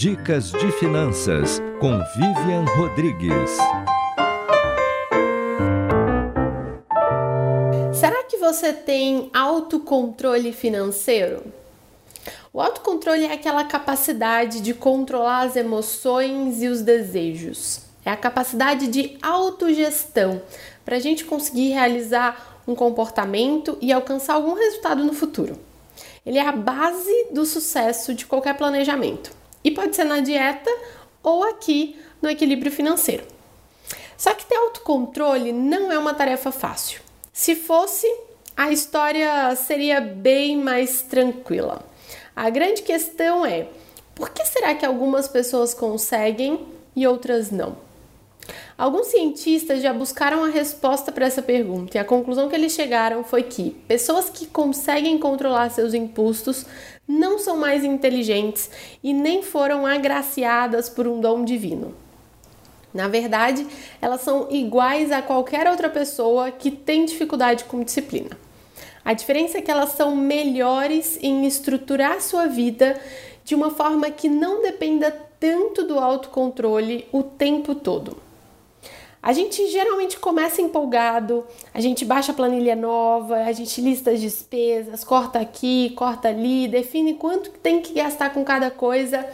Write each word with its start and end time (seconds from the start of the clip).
Dicas 0.00 0.50
de 0.52 0.72
Finanças 0.72 1.60
com 1.78 1.98
Vivian 2.16 2.64
Rodrigues. 2.74 3.50
Será 7.92 8.24
que 8.24 8.38
você 8.38 8.72
tem 8.72 9.28
autocontrole 9.34 10.54
financeiro? 10.54 11.44
O 12.50 12.62
autocontrole 12.62 13.26
é 13.26 13.34
aquela 13.34 13.62
capacidade 13.64 14.62
de 14.62 14.72
controlar 14.72 15.42
as 15.42 15.54
emoções 15.54 16.62
e 16.62 16.68
os 16.68 16.80
desejos. 16.80 17.82
É 18.02 18.10
a 18.10 18.16
capacidade 18.16 18.86
de 18.86 19.18
autogestão 19.20 20.40
para 20.82 20.96
a 20.96 21.00
gente 21.00 21.26
conseguir 21.26 21.72
realizar 21.72 22.62
um 22.66 22.74
comportamento 22.74 23.76
e 23.82 23.92
alcançar 23.92 24.32
algum 24.32 24.54
resultado 24.54 25.04
no 25.04 25.12
futuro. 25.12 25.58
Ele 26.24 26.38
é 26.38 26.48
a 26.48 26.52
base 26.52 27.26
do 27.34 27.44
sucesso 27.44 28.14
de 28.14 28.24
qualquer 28.24 28.56
planejamento. 28.56 29.38
E 29.62 29.70
pode 29.70 29.94
ser 29.96 30.04
na 30.04 30.20
dieta 30.20 30.70
ou 31.22 31.44
aqui 31.44 31.98
no 32.20 32.28
equilíbrio 32.30 32.72
financeiro. 32.72 33.24
Só 34.16 34.34
que 34.34 34.44
ter 34.44 34.56
autocontrole 34.56 35.52
não 35.52 35.90
é 35.90 35.98
uma 35.98 36.14
tarefa 36.14 36.52
fácil. 36.52 37.00
Se 37.32 37.54
fosse, 37.54 38.06
a 38.56 38.70
história 38.70 39.54
seria 39.56 40.00
bem 40.00 40.56
mais 40.56 41.02
tranquila. 41.02 41.82
A 42.36 42.50
grande 42.50 42.82
questão 42.82 43.46
é: 43.46 43.68
por 44.14 44.30
que 44.30 44.44
será 44.44 44.74
que 44.74 44.84
algumas 44.84 45.26
pessoas 45.28 45.72
conseguem 45.72 46.66
e 46.94 47.06
outras 47.06 47.50
não? 47.50 47.76
Alguns 48.76 49.08
cientistas 49.08 49.82
já 49.82 49.92
buscaram 49.92 50.44
a 50.44 50.48
resposta 50.48 51.12
para 51.12 51.26
essa 51.26 51.42
pergunta 51.42 51.96
e 51.96 52.00
a 52.00 52.04
conclusão 52.04 52.48
que 52.48 52.54
eles 52.54 52.72
chegaram 52.72 53.22
foi 53.22 53.42
que 53.42 53.72
pessoas 53.86 54.30
que 54.30 54.46
conseguem 54.46 55.18
controlar 55.18 55.70
seus 55.70 55.94
impulsos 55.94 56.64
não 57.06 57.38
são 57.38 57.56
mais 57.56 57.84
inteligentes 57.84 58.70
e 59.02 59.12
nem 59.12 59.42
foram 59.42 59.86
agraciadas 59.86 60.88
por 60.88 61.06
um 61.06 61.20
dom 61.20 61.44
divino. 61.44 61.94
Na 62.92 63.06
verdade, 63.06 63.66
elas 64.00 64.22
são 64.22 64.48
iguais 64.50 65.12
a 65.12 65.22
qualquer 65.22 65.68
outra 65.68 65.88
pessoa 65.88 66.50
que 66.50 66.70
tem 66.70 67.04
dificuldade 67.04 67.64
com 67.64 67.82
disciplina. 67.82 68.36
A 69.04 69.12
diferença 69.12 69.58
é 69.58 69.62
que 69.62 69.70
elas 69.70 69.90
são 69.90 70.14
melhores 70.14 71.18
em 71.22 71.46
estruturar 71.46 72.20
sua 72.20 72.46
vida 72.46 73.00
de 73.44 73.54
uma 73.54 73.70
forma 73.70 74.10
que 74.10 74.28
não 74.28 74.62
dependa 74.62 75.10
tanto 75.38 75.84
do 75.84 75.98
autocontrole 75.98 77.06
o 77.10 77.22
tempo 77.22 77.74
todo. 77.74 78.29
A 79.22 79.34
gente 79.34 79.66
geralmente 79.66 80.18
começa 80.18 80.62
empolgado, 80.62 81.44
a 81.74 81.80
gente 81.80 82.06
baixa 82.06 82.32
a 82.32 82.34
planilha 82.34 82.74
nova, 82.74 83.36
a 83.36 83.52
gente 83.52 83.78
lista 83.80 84.12
as 84.12 84.20
despesas, 84.20 85.04
corta 85.04 85.38
aqui, 85.38 85.90
corta 85.90 86.28
ali, 86.28 86.66
define 86.66 87.14
quanto 87.14 87.50
tem 87.50 87.82
que 87.82 87.92
gastar 87.92 88.32
com 88.32 88.42
cada 88.42 88.70
coisa 88.70 89.26